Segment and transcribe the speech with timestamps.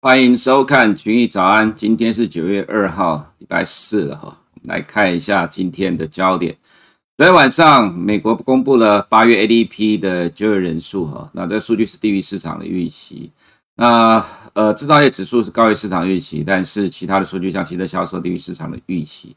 [0.00, 4.38] 欢迎收看群益早安，今天是九月二号，礼拜四了哈。
[4.62, 6.56] 来看一下今天的焦点。
[7.16, 13.32] 昨天晚上，美国公布了八月 ADP 的就业人数哈，那这数据是低于市场的预期。
[13.74, 19.34] 那呃，制造业指数是高于市场预期，但是其他的数据像汽车销售低于市场的预期。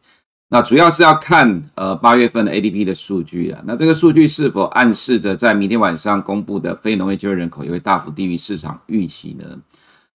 [0.50, 3.64] 那主要是要看呃八月份的 ADP 的数据啊。
[3.66, 9.58] 那这个数据是否暗示着在明天晚上公布的非农业就业人口也会大幅低于市场预期呢？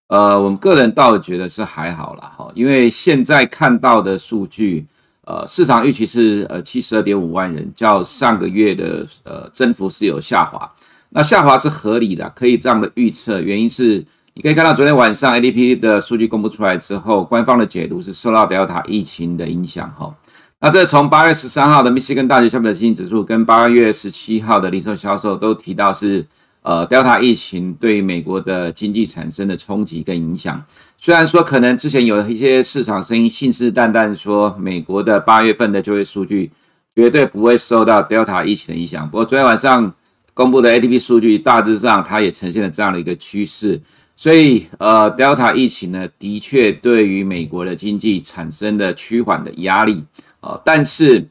[0.07, 4.85] 呃，我们个人倒觉得是还好啦，哈，因为现在看到的数据，
[5.25, 10.71] 呃，市场预期是呃七十二点五万人，较上个月的呃增幅是有下滑，
[11.09, 13.41] 那下滑是合理的，可以这样的预测。
[13.41, 20.15] 原因是你可以看到昨天晚上 ADP 的数据公布出来之后，官方的解读是受到 Delta 疫情的影响，哈。
[20.61, 26.25] 那这从八月十三号的密西根大学消费者信心指数跟八月十七号的零售销售都提到是。
[26.67, 30.61] 呃，Delta 疫情对美国的经济产生的冲击跟影响，
[30.97, 36.51] 虽然说可能之前有一些市场声音信誓旦旦说美国的八月份的就业数据
[36.93, 39.93] 绝对不会受到 Delta 疫情的影响，不过昨天晚上
[40.33, 43.81] 公布的 ADP 数据大致上它也呈现了这样的一个趋势，
[44.17, 50.03] 所以呃，Delta 疫情呢的确对于美国的经济产生了趋缓的压力，
[50.41, 51.29] 呃，但是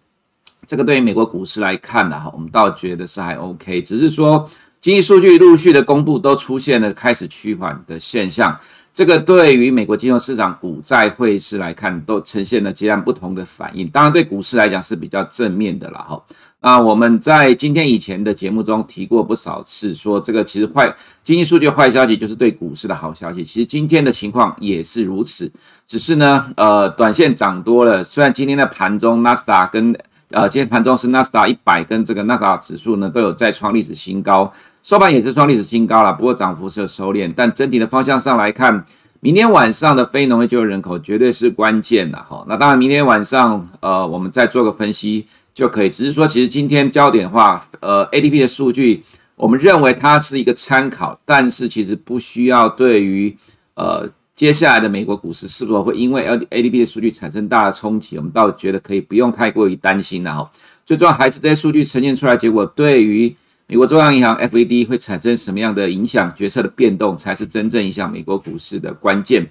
[0.67, 4.49] 这个对于美国股市来看呢，哈，我们倒觉得是还 OK，只是说。
[4.81, 8.59] 经济数据陆续的公布，都出现了开始趋缓的现象。
[8.95, 13.87] 这个对于美国金融市场、股债汇市来看，都呈现了截然不同的反应。
[13.89, 16.23] 当然，对股市来讲是比较正面的了哈。
[16.63, 23.45] 那我们在今天以前的节目中提过不少次，说这个其实坏经济数据坏消息就是对股市的好消息。
[23.45, 25.53] 其实今天的情况也是如此，
[25.87, 28.03] 只是呢，呃，短线涨多了。
[28.03, 29.95] 虽然今天的盘中纳斯达跟
[30.37, 34.53] 呃，今天盘中是纳斯达一百跟这个纳斯达指数呢都有再创历史新高。
[34.83, 38.85] 收盘也是创历史新高了，不过涨幅是有收敛，但整体的方向上来看，
[39.21, 42.45] 明天晚上的非农业就业人口绝对是关键的哈。
[42.47, 45.89] 那当然，明天晚上呃，我们再做个分析就可以。
[45.89, 49.03] 只是说，其实今天焦点的话，呃，ADP 的数据，
[49.37, 53.35] 我们认为它是一个参考，但是其实不需要对于
[53.75, 60.51] 呃接下来的美国股市是否会因为 L A D P 的数据产生大的冲击，我们倒觉得可以不用太过于担心了哈。
[60.85, 63.35] 最重要还是这些数据呈现出来结果对于。
[63.69, 66.33] 美国中央银行 FED 会产生什么样的影响？
[66.37, 69.45] 决策的变动才是真正影响美国股市的关键。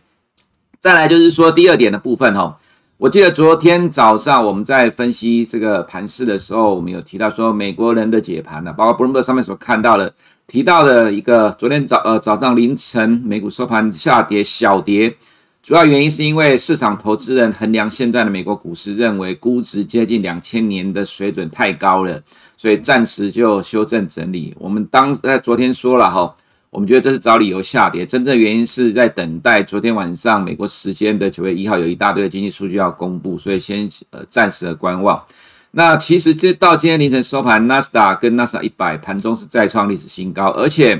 [0.79, 2.57] 再来就是说第二点的部分哈，
[2.97, 10.13] 我记得昨天早上我们在分析这个盘势的时候，我们有提到说美国人的解盘呢，包括 Bloomberg 上面所看到的
[10.47, 15.13] 提到的一个昨天早呃早上凌晨美股收盘下跌小跌，
[15.61, 22.21] 主要原因是因为市场投资人衡量现在的美国股市，认为估值接近两千年的水准太高了。
[22.55, 24.55] 所以暂时就修正整理。
[24.57, 26.33] 我们当在昨天说了哈，
[26.75, 35.23] 我们觉得这是找理由下跌，真正原因是在等待昨天晚上美国时间的九月一号有一大堆的经济数据要公布，所以先呃暂时的观望。
[35.71, 40.93] 那其实这到今天凌晨收盘，纳斯达跟纳斯达一百盘中是再创历史新高，而且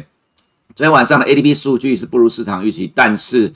[0.73, 3.51] 昨天晚上的 ADP 数据是不如市场预期，但是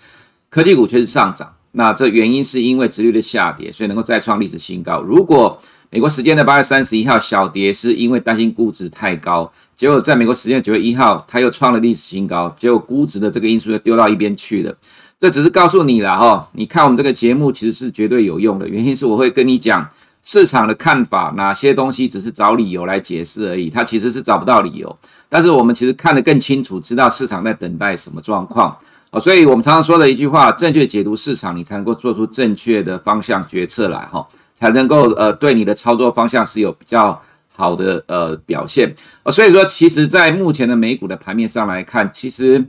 [0.49, 1.55] 科技股却是上涨。
[1.71, 5.01] 那这原因是因为殖率的下跌，所以能够再创历史新高。
[5.01, 5.57] 如果
[5.91, 14.71] 美国时间的八月三十一号小跌，是因为担心估值太高，结果在美国时间九月一号，它又创了历史新高，结果估值的这个因素又丢到一边去了。
[15.19, 19.89] 这只是告诉你了哈，你看我们这个节目其实是绝对有用的，原因是我会跟你讲
[20.21, 24.95] 市场的看法，哪些东西只是找理由来解释而已，它其实是找不到理由。
[25.27, 28.77] 但是我们其实看得更清楚，知道市场在等待什么状况
[29.09, 34.23] 哦，所以我们常常说的一句话：正确解读市场，你才能够做出正确的方向决策来哈。
[34.59, 38.93] 才能够呃对你的操作方向是有比较好的呃表现，
[39.23, 42.65] 呃所以说其实在目前的美股的盘面上来看，其实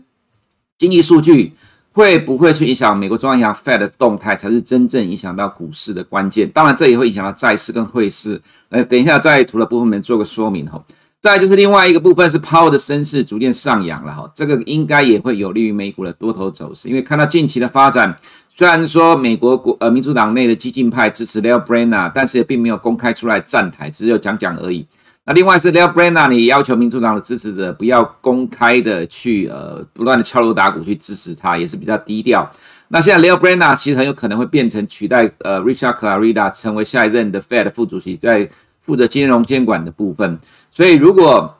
[0.78, 1.53] 经济数据
[1.91, 6.49] 会不会去影响美国中央银行 Fed 的动态，才是真正影响到股市的关键。
[6.51, 8.41] 当然这也会影响到债市跟汇市。
[8.69, 10.81] 呃等一下在图的部分里面做个说明哈。
[11.21, 18.16] 再就是另外一个部分是 Power 的声势逐渐上扬了哈，这个应该也会有利于美股的多头走势，因为看到近期的发展。
[18.54, 24.86] 虽然说美国国呃民主党内的激进派支持 Lael Brainard，但是也并没有公开出来站台，只有讲讲而已。
[25.24, 32.50] 那另外是 Lael Brainard，你要求民主党的支持者不要公开的去呃不断的敲锣打鼓去支持他，也是比较低调。
[32.88, 38.50] 那现在 Lael Brainard 其实很有可能会变成取代呃 Richard Clarida 成为下一任的 Fed 副主席，在
[38.80, 40.36] 负责金融监管的部分。
[40.70, 41.56] 所以如果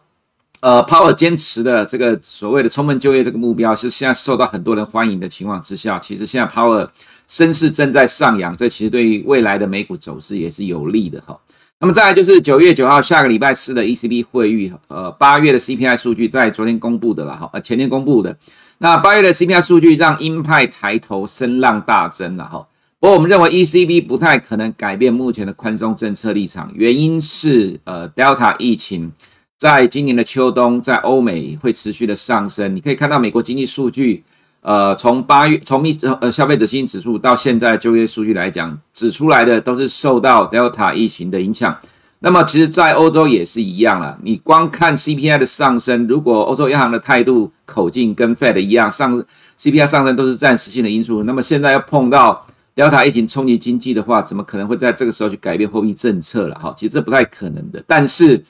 [0.61, 6.89] 呃，Power 坚持的这个所谓的充分就业这个目标，是现在受到很多人欢迎的情况之下，其实现在 Power
[7.27, 11.39] 声势正在上扬，这其实对于未来的美股走势也是有利的哈。
[11.79, 18.37] 那么再来就是九月九号下个礼拜四的 ECB 会议，呃，八月的 CPI 数据在昨天公布的了哈，呃，前天公布的。
[18.83, 22.67] 那八月的 CPI 数据让鹰派抬头，声浪大增了哈。
[22.99, 29.11] 不过我们认为 ECB 不太可能改变目前的宽松政策立场，原因是呃 Delta 疫情
[29.61, 32.75] 在今年的秋冬在欧美会持续的上升。
[32.75, 34.25] 你可以看到美国经济数据，
[34.62, 41.77] 呃，从八月从密呃消费者信心指数到现在的就业数据来讲，指出来的都是受到 Delta 疫情的影响。
[42.21, 44.19] 那么其实，在欧洲也是一样了。
[44.23, 49.23] 你光看 CPI 的上升，如果欧洲央行的态度口径跟 Fed 一样，上
[49.59, 51.25] CPI 上升都是暂时性的因素。
[51.25, 56.55] 那么现在要碰到 Delta 疫情冲击经济的话，怎么可能会在这个时候去改变货币政策了？
[56.55, 57.85] 哈，其实这不太可能的。
[57.87, 58.43] 但是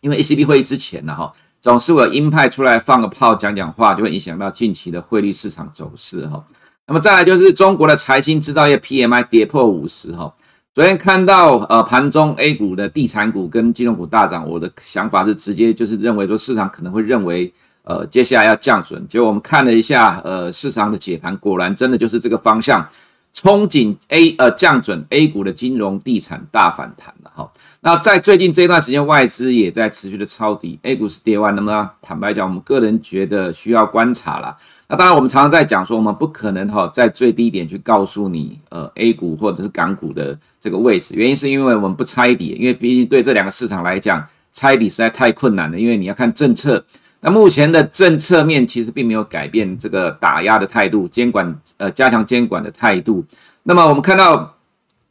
[0.00, 6.44] 因为 ECB 会议之前呢，哈，总是会有鹰派出来放个炮讲讲话，就会影响到近期的汇率市场走势哈。
[6.86, 10.34] 那么再来就是中国的财新制造业 PMI 跌破五十哈。
[10.72, 22.88] 昨天看到呃盘中 A 股的地产股跟金融股大涨，我的想法是直接就是认为说市场可能会认为呃接下来要降准，结果我们看了一下呃市场的解盘，果然真的就是这个方向，
[23.34, 27.50] 憧憬 A 呃降准 A 股的金融地产大反弹了哈。
[27.80, 31.92] 那在最近这段时间，外资也在持续的抄底，A 股是跌完了吗？
[32.02, 34.54] 坦白讲，我们个人觉得需要观察了。
[34.88, 41.14] 那当然，我们常常在讲说，我们不可能哈在最低点去告诉你，呃，A 股或者是港股的这个位置。
[41.14, 45.78] 原因是因为我们不猜底，因为毕竟对这两个市场来讲，猜底实在太困难了。
[45.78, 46.84] 因为你要看政策，
[47.20, 53.24] 那目前的政策面其实并没有改变这个打压的态度，监管呃加强监管的态度。
[53.62, 54.56] 那么我们看到，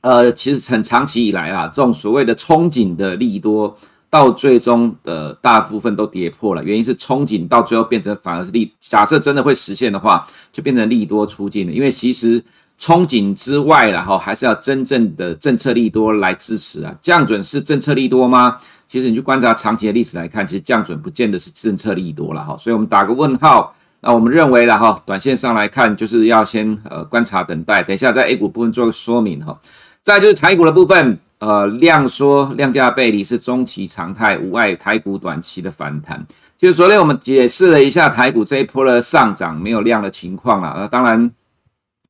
[0.01, 3.77] 呃，其实很长期以来啊，这种所谓的憧憬的利多。
[4.11, 8.73] 到最终的大部分都跌破了，原因是憧憬到最后变成反而是利。
[8.81, 11.71] 假设真的会实现的话，就变成利多出尽了。
[11.71, 12.43] 因为其实
[12.79, 16.91] 憧憬之外然后，还是要真正的政策利多来支持啊。
[17.03, 18.57] 降准是政策利多吗？
[18.89, 22.57] 其实你去观察长期的历史来看，其实降准不见得是政策利多了哈。
[22.57, 23.73] 所以我们打个问号。
[24.01, 27.83] 那我们认为了哈，短线上来看，就是要先呃观察等待。
[27.83, 29.59] 等一下在 A 股部分做个说明哈。
[30.01, 31.19] 再就是台股的部分。
[31.39, 36.27] 呃，量缩量价背离是中期常态，无碍台股短期的反弹。
[36.57, 41.31] 其实昨天我们解释了一下台股这一波的上涨没有量的情况啊，那当然，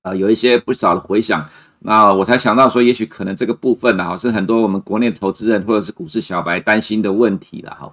[0.01, 1.47] 呃，有一些不少的回响。
[1.81, 7.91] 那我才想到说，也许可能这个部分呢，哈，是很多我们国内投资人或者是股市小白担心的问题了，哈。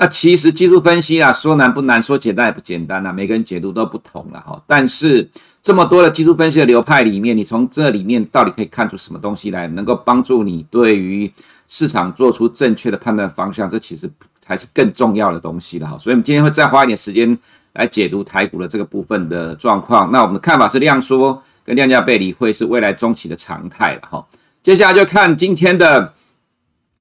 [0.00, 4.62] 那其实技术分析啊，说难不难，说简单也不简单啊，每个人解读都不同了，哈。
[4.66, 5.28] 但是
[5.60, 11.32] 这么多的技术分析的流派里面，你从这里面到底可以看出什么东西来，能够帮助你对于
[11.66, 13.68] 市场做出正确的判断方向？
[13.68, 14.08] 这其实
[14.40, 15.98] 才是更重要的东西了哈。
[15.98, 17.36] 所以，我们今天会再花一点时间
[17.72, 20.12] 来解读台股的这个部分的状况。
[20.12, 24.26] 那我们的看法是，量说跟量价背离会是未来中期的常态了哈。
[24.62, 26.12] 接下来就看今天的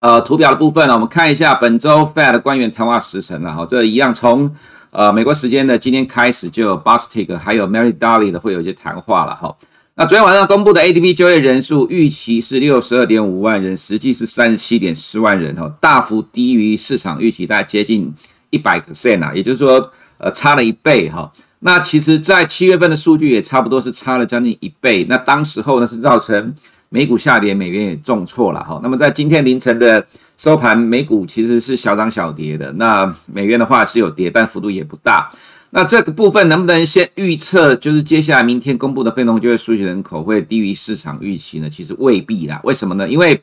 [0.02, 0.94] 呃图表的部分了。
[0.94, 3.66] 我们看一下本周 Fed 官员谈话时程了哈。
[3.66, 4.54] 这一样从。
[4.90, 9.56] 呃，美国时间的今天开始就有 Bostic 还有 Mary Daly 的会有一些谈话了哈。
[9.96, 18.12] 那昨天晚上公布的 ADP 就业人数预期是六十二点五万人，实际是三十七点四万人哈，大幅低于市场预期，大概接近
[18.50, 21.32] 一百个 percent 啊，也就是说，呃，差了一倍哈。
[21.60, 25.06] 那其实，在七月份的数据也差不多是差了将近一倍。
[25.10, 26.54] 那当时候呢是造成
[26.90, 28.80] 美股下跌，美元也重挫了哈。
[28.82, 30.06] 那么在今天凌晨的。
[30.40, 32.72] 收盘，美股其实是小涨小跌的。
[32.74, 35.28] 那美元的话是有跌，但幅度也不大。
[35.72, 41.68] 那这个部分能不能先预测，就是接下来明天公布的非农就业数据人口会低于市场预期呢？
[41.68, 42.62] 其实未必啦。
[42.64, 43.10] 为什么呢？
[43.10, 43.42] 因为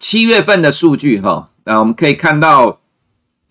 [0.00, 2.80] 七月份的数据哈，那我们可以看到，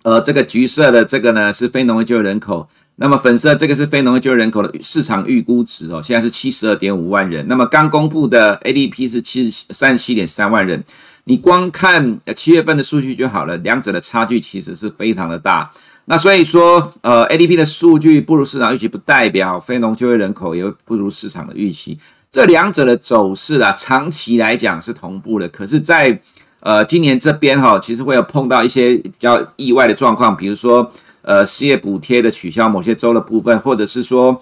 [0.04, 7.46] 呃，这个橘色的这个呢是非农业就业人口，那么粉色这个是非农业就业人口的市场预估值哦，现在是七十二点五万人。
[7.48, 10.84] 那么刚公布的 ADP 是七十三十七点三万人。
[11.26, 15.70] 你光看七月份的数据就好了，两者的差距其实是非常的大。
[16.06, 21.98] 那所以说，呃，ADP 的数据不如市场预期，不代表非农就业人口也不如市场的预期。
[22.32, 25.50] 这两者的走势啊，长期来讲是同步的。
[25.50, 26.22] 可是在，在
[26.62, 30.92] 呃今年这边哈，其实会有碰到一些比较意外的状况，比如说
[31.26, 34.42] 呃失业补贴的取消某些州的部分，或者是说。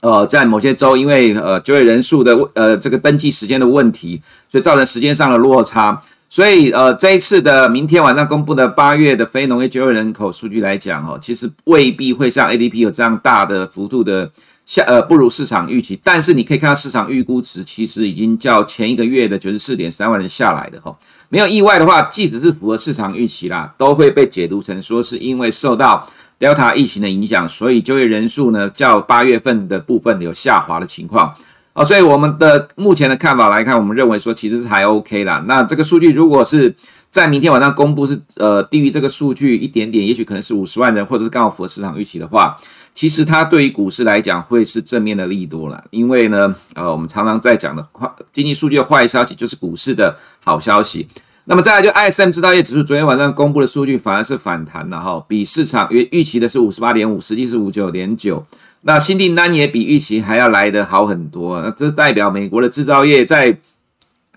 [0.00, 4.20] 呃，在某些州，因为呃就业人数的呃这个登记时间的问题，
[4.50, 5.98] 所以造成时间上的落差。
[6.28, 14.30] 所以呃这一次的明天晚上公布的八月的非农业就业人口数据来讲，哈，其实未必会像 ADP 有这样大的幅度的
[14.66, 15.98] 下呃不如市场预期。
[16.04, 20.94] 但是你可以看到市场预估值其实已经较前一个月的九十四点三万人下来的哈，
[21.34, 26.08] 没有意外的话，即使是符合市场预期啦，都会被解读成说是因为受到。
[26.36, 31.32] Delta 疫情的影响，所以就业人数呢，较八月份的部分有下滑的情况
[31.72, 35.42] 哦，所以我们的目前的看法来看，我们认为说其实是还 OK 啦。
[35.46, 36.74] 那这个数据如果是
[37.10, 42.56] 在明天晚上公布是呃低于这个数据一点点，也许可能是五十万人，或者是刚好符合市场预期的话，
[42.94, 51.08] 其实它对于股市来讲会是正面的利多了，因为呢，呃，我们常常在讲的坏经济数据的坏消息就是股市的好消息。
[51.46, 58.46] 那么再来就 ISM 制造业指数昨天晚上公布的数据反而是反弹了哈，比市场预预期的是五十八点五，实际是五九点九。
[58.82, 63.58] 那新订单也比预期还要来得好很多，那这代表美国的制造业在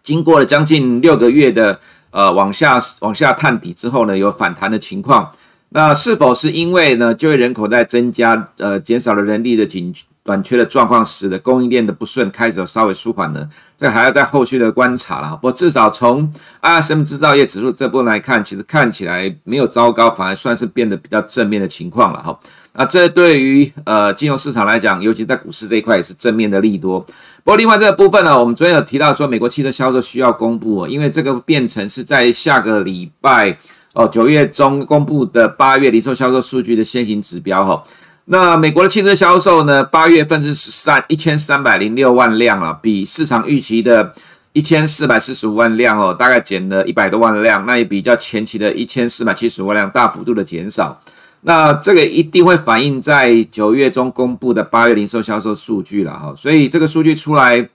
[0.02, 1.80] 经过了将近六个月的
[2.12, 5.32] 呃往下往下探底之后呢，有反弹的情况。
[5.70, 9.94] 那是否是因为呢就业人口在增加，呃减少了人力的紧
[10.24, 13.48] 短缺的状况，使得供应链的不顺开始稍微舒缓呢？
[13.78, 15.32] 这还要在后续的观察了。
[15.36, 16.30] 不过至少从
[16.62, 22.38] ISM 制造业指数这部分来看，其实看起来没有糟糕，反而算是变得比较正面的情况了哈。
[22.74, 27.00] 那这对于呃金融市场来讲，尤其在股市这一块也是正面的利多。
[27.00, 33.58] 不过另外这个部分呢，我们昨天有提到说，美国汽车销售需要公布，因为这个变成是在下个礼拜
[33.98, 37.84] 哦九月中公布的八月零售销售数据的先行指标哈。
[38.26, 44.14] 那美国的汽车销售呢，八月份是十三一千三百零六万辆啊，比市场预期的
[44.54, 51.02] 一千四百四十五万辆哦，大概减了一百多万辆，那也比较前期的一千四百七十万辆大幅度的减少。
[51.42, 57.68] 那这个一定会反映在九月中公布的八月零售销售数据了哈，所以这个数据出来，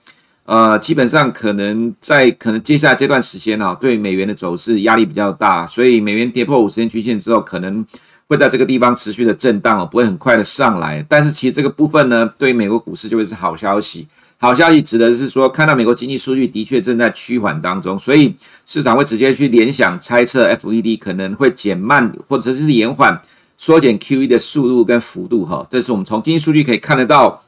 [0.45, 7.85] 呃，基本上可能在可能接下来这段时间啊，对美元的走势压力比较大，所以美元跌破五十天均线之后，可能
[8.27, 11.05] 会在这个地方持续的震荡哦，不会很快的上来。
[11.07, 14.07] 但是其实这个部分呢，对于美国股市就会是好消息。
[14.37, 18.35] 好消息指的是说，看到美国经济数据的确正在趋缓当中，所以
[18.65, 23.21] 市场会直接去联想猜测，FED 可能会减慢或者是延缓。
[23.55, 27.41] 缩减 QE 的速度跟幅度，哈，这是我们从经济数据可以看得到，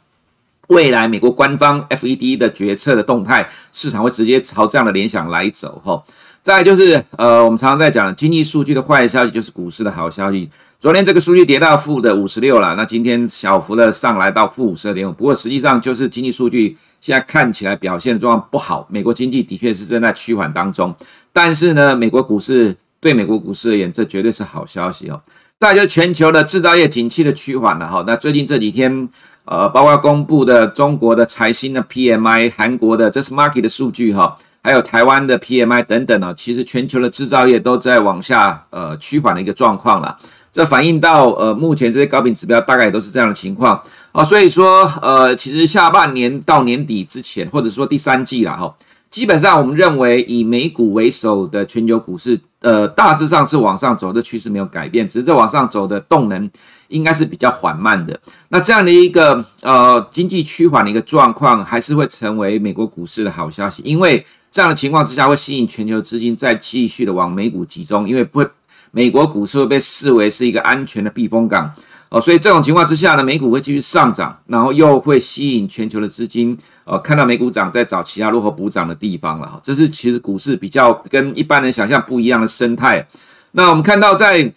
[0.68, 6.04] 未来美国官方 FED 的决策的动态，市场会直接朝这样的联想来走，哈。
[6.42, 10.48] 再就是，呃，我们常常在讲经济数据的坏消息，就是股市的好消息。
[10.80, 20.94] 昨天这个数据跌到负的五十六了，那今天小幅的上来到负五十二点五，不过实际上就是经济数据现在看起来表现的状况不好，美国经济的确是正在趋缓当中，
[21.34, 25.20] 但是呢，美国股市对美国股市而言，这绝对是好消息哦。
[25.58, 29.10] 再就是全球的制造业景气的趋缓了哈，那最近这几天，
[29.46, 40.18] 呃，包括公布的中国的财新的 PMI、韩国的这是 market 的数据哈，还有台湾的 PMI 等等呢，其实全球的制造业都在往下呃趋缓的一个状况了。
[40.52, 48.74] 这反映到呃目前这些高频指标大概也都是这样的情况啊，所以说呃其实下半年到年底之前，或者说第三季了哈。
[49.16, 56.52] 基本上，我们认为以美股为首的全球股市，呃，大致上是往上走的趋势没有改变，只是这往上走的动能
[56.90, 58.20] 应该是比较缓慢的。
[58.50, 68.48] 那这样的一个呃经济趋缓的一个状况，还是会成为美国股市的好消息，因为这样的情况之下会吸引全球资金再继续的往美股集中，因为不会
[68.92, 71.72] 美国股市会被视为是一个安全的避风港。
[72.10, 76.56] 哦，所以这种情况之下呢，美股会继续上涨，然后又会吸引全球的资金，
[76.86, 79.60] 呃，看到美股涨，再找其他如何补涨的地方了。
[79.64, 83.08] 这是其实股市比较跟一般人想象不一样的生态。
[83.54, 84.54] 那我们看到在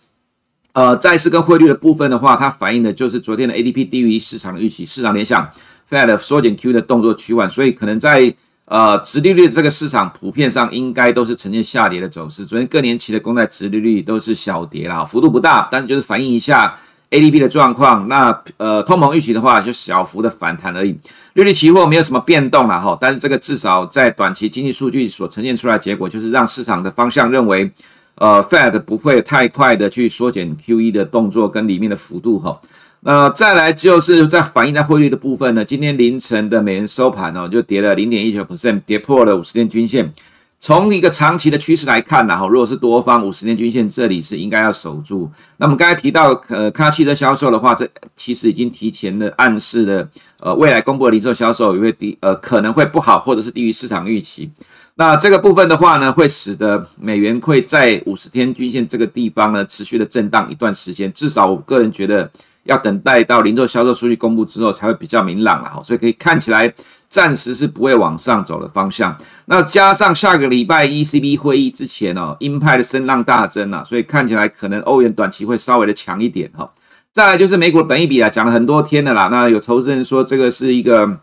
[0.75, 5.50] 呃债市跟汇率的部分的话，它反映的就是昨天的 ADP 低于市场的预期，市场联想
[5.88, 8.35] Fed 缩减 Q 的动作趋缓，所以可能在
[8.66, 12.44] 呃殖利率这个市场普遍上应该都是呈现下跌的走势。
[12.44, 16.78] 昨天各年期的公债殖利率都是小跌了，幅度不大，但是就是反映一下。
[17.10, 20.94] ADP 的状况，那呃，通膨预期的话，就小幅的反弹而已。
[21.34, 27.70] 利率期货没有什么变动了哈，但是这个至少在短期经济数据所呈现出来的结果，就是让市场的方向认为，
[28.16, 32.60] 呃，Fed 不会太快的去缩减 QE 的动作跟里面的幅度哈。
[33.00, 40.12] 那再来就是在反映在汇率的部分呢，今天凌晨的美元收盘哦，就跌了零点一九 percent，跌破了五十天均线。
[40.60, 45.30] 从一个长期的趋势来看呢，哈，如果是多方五十天均线，这里是应该要守住。
[45.58, 50.08] 那么刚才提到，呃，看到汽车销售的话，这其实已经提前的暗示了，
[50.40, 54.50] 呃，未来公布的零售销售也会低，呃，可能会不好，或者是低于市场预期。
[54.96, 61.10] 那这个部分的话呢，会使得美元会在五十天均线这个地方呢持续的震荡一段时间。
[61.12, 62.28] 至少我个人觉得，
[62.64, 65.80] 要等待到零售销售数据公布之后，才会比较明朗了哈。
[65.84, 66.74] 所以可以看起来。
[67.18, 69.16] 暂时是不会往上走的方向。
[69.46, 76.70] 那加上下个礼拜 ECB 会议之前哦，鹰派的声浪大增啊，所以看起来可能欧元短期会稍微的强一点哈。
[77.12, 79.26] 再来就是美股的本益比啊，讲了很多天了啦。
[79.32, 81.18] 那有投资人说这个是一个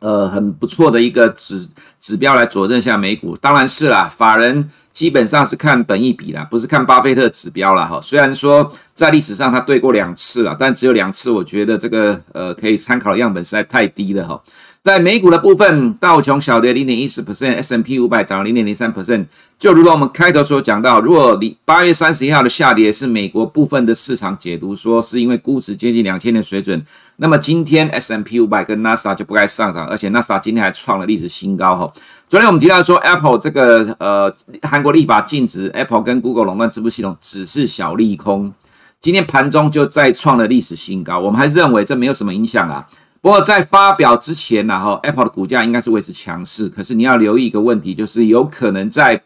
[0.00, 1.68] 呃很不错的一个指
[2.00, 4.10] 指标来佐证下美股，当然是啦。
[4.16, 8.00] 法人基本上是看本益比啦，不是看巴菲特指标啦哈。
[8.02, 14.40] 虽然说在历史上他对过两次啦，但只有两次，我觉得这个呃可以参考的样本实在太低了哈。
[14.86, 19.26] 在美股的部分，道琼小跌零点一四 percent，S&P 五百涨了零点零三 percent。
[19.58, 26.80] 就如同我们开头所讲到，如果你八月三十一号的下跌是美国部分的市场解读说是因为估值接近两千的水准，
[27.16, 31.92] 那么今天 S M P 五百跟纳斯达就不该上涨，而且纳斯达今天还创了历史新高哈。
[32.28, 38.54] 昨天我们提到说，Apple 这个呃韩国立法禁止 Apple 跟 Google 垄断支付系统只是小利空，
[39.00, 42.86] 今天盘中就再创了历史新高，我们还是认为这没有什么影响啊。
[43.26, 46.68] 不过在发表之前呢，哈，Apple 的股价应该是维持强势。
[46.68, 49.20] 可是你要留意一个问题，就是有可能在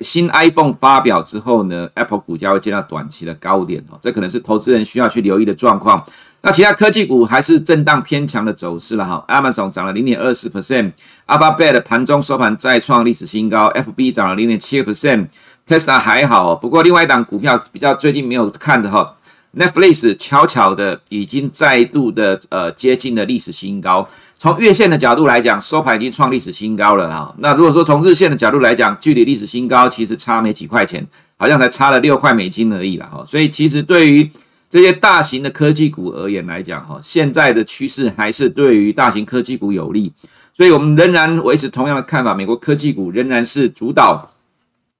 [0.00, 6.04] 新 iPhone 发表之后呢，Apple 股价会见到短期的高点哦，这可能是投资人需要去留意的状况。
[6.42, 16.56] 那其他科技股还是震荡偏强的走势了哈，Amazon 涨了零点二四 percent，Alphabet 盘中收盘再创历史新高，FB 涨了零点七个 percent，Tesla 还好。
[16.56, 19.14] 不过另外一档股票比较最近没有看的哈。
[19.56, 24.06] Netflix 悄悄的已经再度的呃接近了历史新高。
[24.38, 27.34] 从月线的角度来讲，收盘已经创历史新高了哈。
[27.38, 31.06] 那如果说从日线的角度来讲，距离历史新高其实差没几块钱，
[31.38, 33.24] 好像才差了六块美金而已了哈。
[33.26, 34.30] 所以其实对于
[34.68, 40.12] 这些大型的科技股而言来讲哈，现在的趋势还是对于大型科技股有利。
[40.52, 44.32] 所以我们仍然维持同样的看法，美国科技股仍然是主导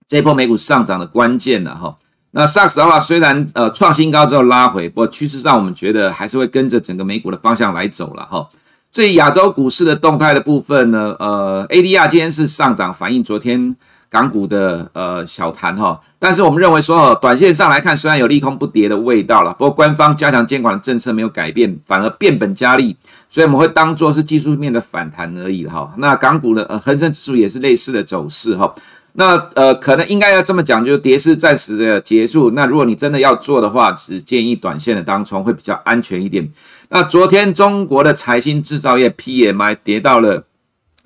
[0.09, 1.95] 这波美股上涨的关键的哈。
[2.39, 8.47] 那 SAS 的话，虽然呃创新高之后拉回，不过趋势上我们觉得还是会跟着整个美股的方向来走了哈。
[8.93, 13.75] 至于亚洲股市的动态的部分呢，呃，ADR 今天是上涨，反映昨天
[14.11, 15.99] 港股的呃小弹哈。
[16.19, 22.95] 但是我们认为说，短线上来看，虽然有利空不跌的味道了，不过官方加强监管的政策没有改变，反而变本加厉，
[23.31, 25.91] 所以我们会当做是技术面的反弹而已哈。
[25.97, 28.71] 那港股的呃恒生指数也是类似的走势哈。
[29.19, 32.51] 那呃，可能应该要这么讲，就是跌势暂时的结束。
[32.51, 36.47] 那如果你真的要做的话，只建议短线的当冲会比较安全一点。
[36.91, 40.45] 那昨天中国的财新制造业 PMI 跌到了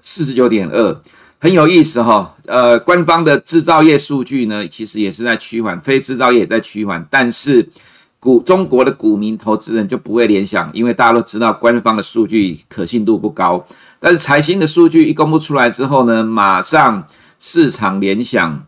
[0.00, 1.00] 四十九点二，
[1.38, 2.34] 很有意思哈。
[2.46, 7.68] 呃，官方的制造业数据呢，其实也是在趋缓，非制造业也在趋缓，但是
[8.18, 13.64] 股中国的股民投资人就不会联想，因为大家都知道官方的数据可信度不高。
[14.00, 17.06] 但是财新的数据一公布出来之后呢，马上。
[17.42, 18.66] 市场联想，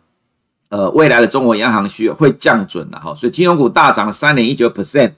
[0.71, 5.13] 呃，未来的中国央行需要会降准了哈，所以金融股大涨了三点一九 percent，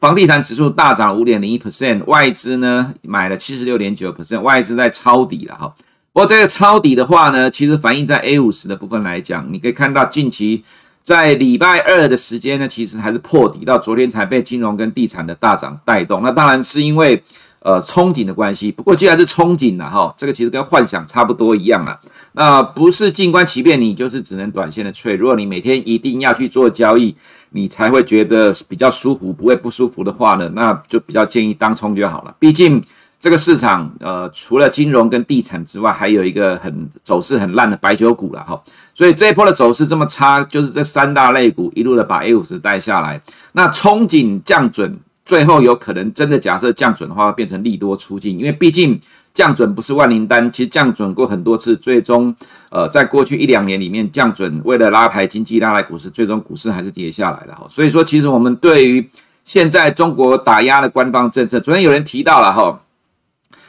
[0.00, 5.72] 房地产指数大涨五点零一 percent，外资呢买了七十六点九 percent，外资在抄底了哈。
[6.12, 10.64] 不过这个抄底的话呢，其实反映在 A 五十的部分来讲，你可以看到近期
[11.04, 16.22] 在礼拜二的时间呢，其实还是破底，到昨天才被金融跟地产的大涨带动。
[16.24, 17.22] 那当然是因为
[17.60, 22.00] 呃憧憬的关系，不过既然是憧憬了哈，这个其实跟幻想差不多一样啊。
[22.36, 25.14] 那不是静观其变，你就是只能短线的脆。
[25.14, 27.16] 如果你每天一定要去做交易，
[27.50, 32.36] 你才会觉得比较舒服，不会不舒服的话呢，那就比较建议当冲就好了。
[32.38, 32.78] 毕竟
[33.18, 38.62] 这个市场，呃，除了金融跟地产之外，还有一个很走势很烂的白酒股了哈。
[38.94, 43.18] 所以这一波的走势这么差，就是这三大类股一路的把 A 五十带下来。
[43.52, 44.94] 那憧憬降准，
[45.24, 49.00] 最后有可能真的假设降准的话，变成利多出尽，因为毕竟。
[49.36, 52.34] 降准不是万灵丹，其实降准过很多次，最终，
[52.70, 57.66] 呃，在过去一两年里面，降准为了拉抬经济、拉抬股市，最终股市还是跌下来了哈。
[57.68, 59.06] 所以说，其实我们对于
[59.44, 62.80] 现在中国打压的官方政策，昨天有人提到了哈，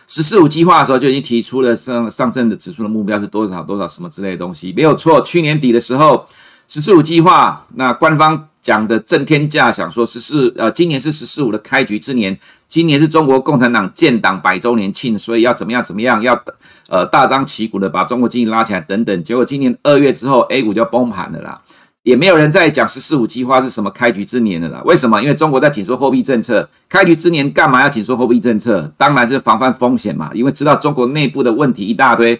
[0.08, 5.19] 十四五计划的时候就已经提出了上上证的指数的目标是多少多少什么之类的东西，没有错。
[5.21, 6.25] 去年底的时候，
[6.69, 12.38] 十四五计划那官方讲的震天价，想说十四呃，今年是十四五的开局之年。
[12.67, 16.38] 今年是中国共产党建党百周年庆，所以要怎么样怎么样，要
[16.89, 19.23] 呃大张旗鼓的把中国经济拉起来等等。
[19.23, 21.58] 结果今年二月之后，A 股就崩盘了啦，
[22.03, 24.82] 也没有人再讲“十四五”计划是什么开局之年的啦。
[24.84, 25.21] 为什么？
[25.21, 28.91] 因为中国在紧缩货币政策，开局之年干嘛要紧缩货币政策？
[28.97, 32.38] 当然是防范风险嘛，因为知道中国内部的问题一大堆，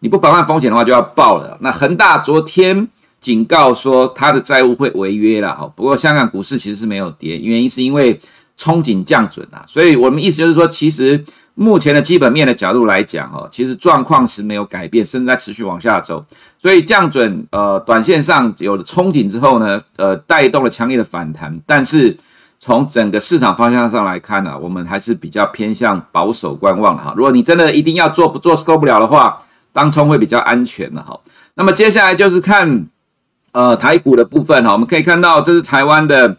[0.00, 1.56] 你不防范风险的话就要爆了。
[1.60, 2.88] 那恒大昨天
[3.20, 8.20] 警告说他的债务会违约了哈，不过香港股市其实是没有跌，原因是因为。
[8.60, 16.26] 憧憬降准啊，所以我们意思就是说，其实目前的基本面的角度来讲，哦，其实状况是没有改变，甚至在持续往下走。
[16.58, 21.56] 所以降准，呃，短线上有了憧憬之后呢，呃，带动了强烈的反弹。
[21.64, 22.18] 但是
[22.58, 27.14] 从整个市场方向上来看呢，我们还是比较偏向保守观望哈。
[27.16, 29.40] 如果你真的一定要做，不做受不了的话，
[29.72, 31.16] 当冲会比较安全的哈。
[31.54, 32.86] 那么接下来就是看
[33.52, 36.36] 呃台股的部分哈，我们可以看到这是台湾的。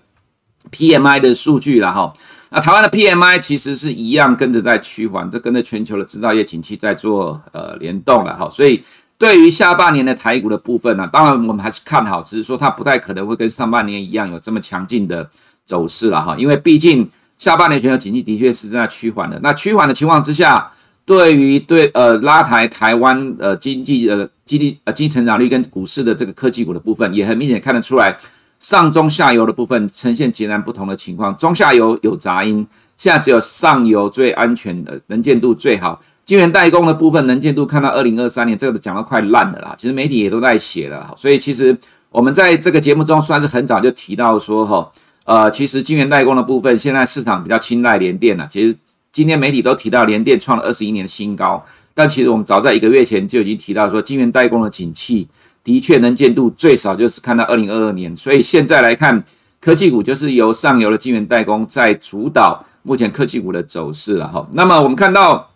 [0.72, 2.14] PMI 的数据了哈，
[2.52, 8.84] 那台湾的 PMI 其实是一样跟着在趋缓，这跟着全球的制造业景气在做呃联动了哈，所以
[9.18, 15.28] 对于下半年的台股的部分呢，当然我们还是看好，只是说它不太可能会跟上半年一样有这么强劲的
[15.66, 20.72] 走势了哈，因为毕竟下半年全球景气的确是在趋缓的，那趋缓的情况之下，
[21.10, 28.16] 对于对呃拉抬台湾呃经济呃经济呃经济成长率跟股市的这个科技股的部分，也很明显看得出来，
[28.60, 32.64] 上中下游的部分呈现截然不同的情况，中下游有杂音，
[32.96, 41.76] 现在只有上游最安全的能见度最好，晶圆代工的部分能见度看到二零二三年，这个讲得快烂了啦，其实媒体也都在写了，所以其实
[42.12, 44.92] 我们在这个节目中算是很早就提到说哈，
[45.24, 48.78] 呃，其实晶圆代工的部分现在市场比较青睐联电了，其实。
[49.12, 55.28] 今天媒体都提到联电创了二十一年的新高，但其实我们早在一个月前就已经提到说，晶圆代工的景气
[55.64, 59.24] 的确能见度最少就是看到二零二二年，所以现在来看
[59.60, 64.48] 科技股就是由上游的晶圆代工在主导目前科技股的走势了哈。
[64.54, 65.50] 那么我们看到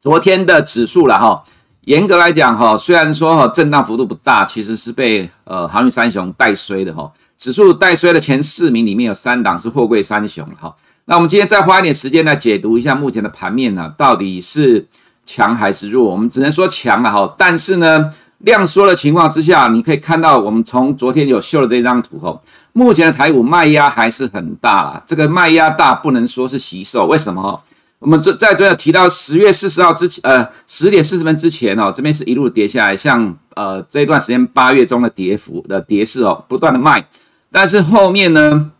[0.00, 1.44] 昨天的指数了哈，
[1.82, 10.74] 严格来讲哈，虽然说哈震荡幅度不大，其实是被呃航运三雄带衰的哈，指数带衰的前四名里面有三档是货柜三雄哈。
[11.08, 14.84] 那我们今天再花一点时间来解读一下目前的盘面呢，到底是
[15.24, 16.10] 强还是弱？
[16.10, 17.32] 我们只能说强了哈。
[17.38, 22.40] 但是呢，量缩的情况之下，你可以看到，我们从昨天有秀的这张图哈，
[22.72, 25.00] 目前的台股卖压还是很大啦。
[25.06, 27.62] 这个卖压大不能说是惜售，为什么？
[28.00, 37.06] 我们这在昨天提到十月四十号之前，呃，十点四十分之前哦，这边是一路跌下来，像呃这一段时间八月中的跌幅的跌势哦，不断的卖，
[37.52, 38.72] 但是后面呢？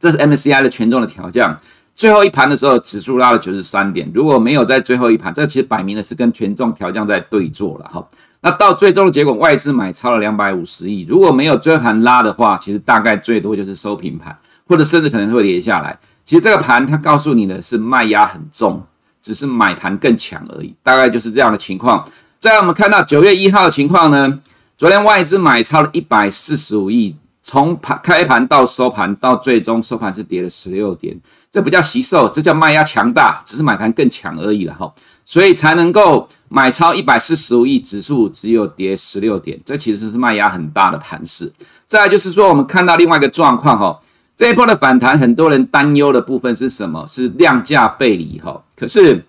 [0.00, 1.60] 这是 MSCI 的权重的调降，
[1.94, 4.10] 最后一盘的时候，指数拉了九十三点。
[4.14, 8.08] 如果没有在最后一盘，这其实摆明的是跟权重调降在对坐了哈。
[8.40, 11.04] 那到最终的结果，外资买超了两百五十亿。
[11.06, 14.34] 如果没有追盘拉的话，其实大概最多就是收平盘，
[14.66, 15.98] 或者甚至可能会跌下来。
[16.24, 18.82] 其实这个盘它告诉你的是卖压很重，
[19.20, 22.02] 只是买盘更强而已，大概就是这样的情况。
[22.38, 24.40] 再来我们看到九月一号的情况呢，
[24.78, 27.16] 昨天外资买超了一百四十五亿。
[27.42, 31.18] 从盘开盘到收盘，到最终收盘是跌了十六点，
[31.50, 34.92] 这不叫惜售，这叫卖压强大，只是买盘更强而已了哈，
[35.24, 41.50] 所以才能够买超一百四十五亿，指数只有跌十六点，这其实是卖压很大的盘势。
[41.86, 43.98] 再就是说，我们看到另外一个状况哈，
[44.36, 47.06] 这一波的反弹，很多人担忧的部分是什么？
[47.08, 48.62] 是量价背离哈。
[48.76, 49.24] 可是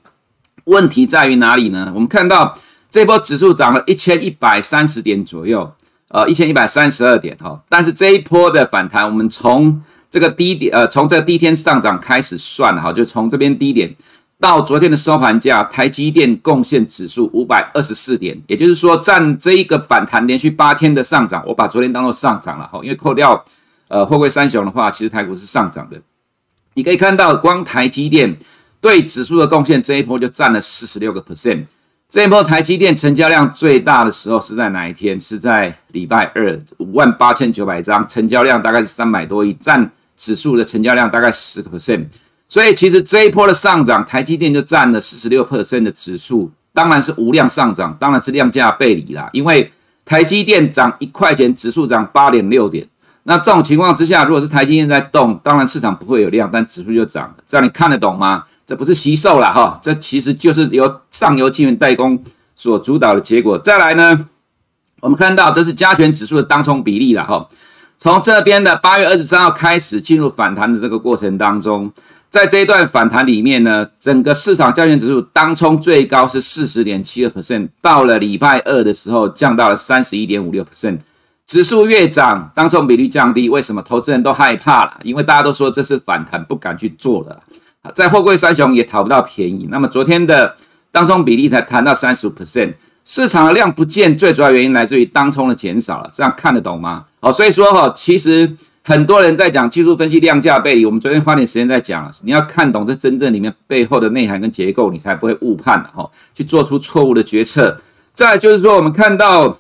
[0.66, 1.92] 问题在于哪里呢？
[1.96, 2.56] 我们看到
[2.90, 5.74] 这波指数涨了一千一百三十点左右。
[6.14, 13.96] 呃，一千一百三十二点哈，但是这一波的反弹，我们从这个低点，呃，从这个第一天上涨开始算哈，就从这边低点
[14.40, 23.46] 到昨天的收盘价，台积电贡献指数五百二十四点，也就是说占这一个反弹连续八天的上涨，我把昨天当做上涨了哈，因为扣掉
[23.88, 26.02] 呃货柜三雄的话，其实台股是上涨的。
[26.74, 28.38] 你可以看到，光台积电
[28.82, 31.66] 对指数的贡献这一波就占了四十六个 percent。
[32.12, 35.18] 这一波台积电成交量最大的时候是在哪一天？
[35.18, 42.08] 是在礼拜二，五万八千九百张，成交量大概是三百多亿，占指数的成交量大概十个 percent。
[42.50, 49.30] 所以其实这一波的上涨，台积电就占了四十六 percent 的指数，当然是无量上涨，当然是量价背离啦。
[49.32, 49.72] 因为
[50.04, 52.86] 台积电涨一块钱，指数涨八点六点。
[53.24, 57.36] 那这种情况之下，如果是台积电在动，当然市场不会有量，但指数就涨了。
[57.48, 58.46] 这样你看得懂吗？
[58.66, 62.24] 这不是惜售了哈，这其实就是由上游晶圆代工
[62.56, 63.58] 所主导的结果。
[63.60, 64.28] 再来呢，
[65.02, 67.48] 我们看到这是加权指数的当冲比例了哈。
[68.00, 71.92] 从这边的八月二十三号开始进入反弹的这个过程当中，
[72.32, 80.98] 在这一段反弹里面呢，整个市场加权指数当冲最高是四十点七二 percent，到了礼拜二的时候降到了三十一点五六 percent。
[81.52, 84.98] 指数越涨，当冲比例降低，为什么投资人都害怕了？
[85.04, 87.38] 因为大家都说这是反弹，不敢去做了。
[87.94, 90.56] 在货柜三雄也讨不到便宜，那么昨天的
[90.94, 97.04] 当冲比例才谈到三十五 percent，市场的量不见，最主要原因来自于当冲的减少了，这样看得懂吗？
[97.20, 98.50] 好，所以说哈，其实
[98.86, 107.78] 很多人在讲技术分析量价背离，我们昨天花点时间在讲，你要看懂这真正里面背后的内涵跟结构，你才不会误判哈，去做出错误的决策。
[108.14, 109.58] 再就是说，我们看到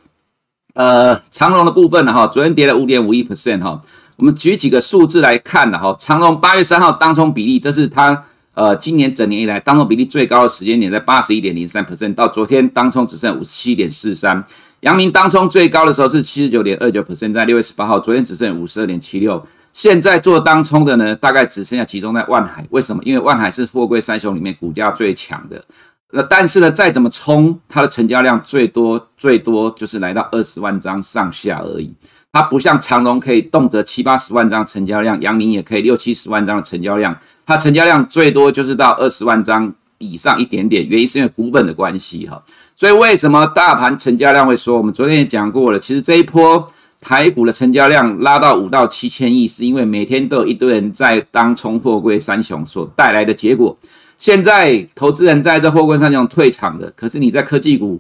[0.73, 3.81] 呃长荣的部分呢哈，昨天跌了五点五一 percent 哈。
[4.17, 14.43] 我们举几个数字来看了哈，长荣八月三号当冲比例，这是它呃今年整年以来当冲比例最高的时间点，在八十一点零三 percent，到昨天当冲只剩五十七点四三。
[14.81, 19.43] 阳明当冲最高的时候是七十九点二九 percent，在六月十八号，昨天只剩五十二点七六。
[19.73, 23.01] 现在做当冲的呢，大概只剩下集中在万海，为什么？
[23.05, 25.63] 因为万海是富贵三雄里面股价最强的。
[26.11, 31.93] 那但是呢，再怎么冲，它的成交量最多最多就是来到二十万张上下而已。
[32.33, 42.41] 它不像长荣可以动辄七八十万张成交量，阳明也可以六七十万张的成交量，它成交量最多就是到二十万张以上一点点，原因是因为股本的关系哈。
[42.75, 44.77] 所以为什么大盘成交量会说？
[44.77, 46.65] 我们昨天也讲过了，其实这一波
[47.01, 53.77] 台股的成交量拉到五到七千亿，是因为每天都有一堆人在当冲货柜三雄所带来的结果。
[54.21, 57.99] 现在投资人在这货柜三雄退场的，可是你在科技股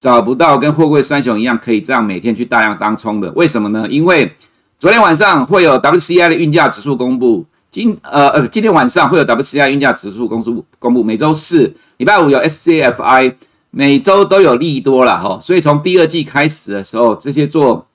[0.00, 3.86] 找不到跟货柜三雄一样可以这样每天去大量当冲的，为什么呢？
[3.88, 4.34] 因为
[4.80, 13.34] 昨天晚上会有 WCI 的运价指数公布，今呃呃今天晚上会有 WCI 运价指数公布公布，每周四、礼拜五有 SCFI，
[13.70, 17.86] 每周都有利多了哈，所以从第二季开始的时候，这些做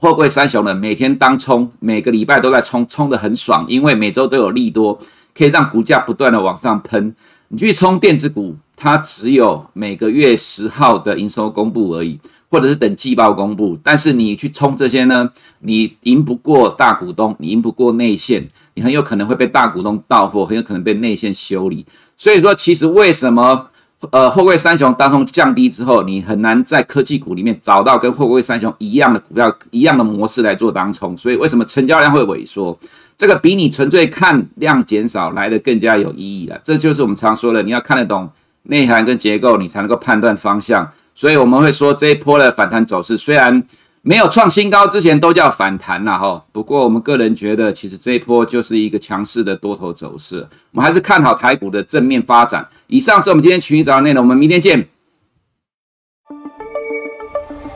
[0.00, 4.98] 货柜三雄的每天当冲，每个礼拜都在冲，冲得很爽，因为每周都有利多，
[5.36, 7.14] 可以让股价不断的往上喷。
[7.48, 13.78] 你去冲电子股，它只有每个月十号的营收公布而已，或者是等季报公布。
[13.82, 15.28] 但是你去冲这些呢，
[15.60, 21.84] 你赢不过大股东，你赢不过内线，你很有可能会被大股东倒货，很有可能被内线修理。
[22.16, 23.66] 所以说，其实为什么？
[24.12, 32.74] 呃，货柜三雄当中降低之后，你很难在科技股里面找到跟货柜三雄一样的股票、一样的模式来做当冲，所以为什么成交量会萎缩？
[33.20, 36.58] 这个比你纯粹看量减少来得更加有意义了。
[36.64, 38.26] 这就是我们常说的，你要看得懂
[38.62, 40.90] 内涵跟结构，你才能够判断方向。
[41.14, 43.62] 所以我们会说这一波的反弹走势虽然。
[44.02, 50.36] 没有创新高之前都叫反弹了哈，不过我们个人觉得，其实这一波就是一个强势的多头走势，
[50.70, 52.66] 我们还是看好台股的正面发展。
[52.86, 54.88] 以上是我们今天群益早上内容，我们明天见。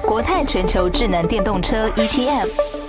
[0.00, 2.48] 国泰全球智能电动车 ETF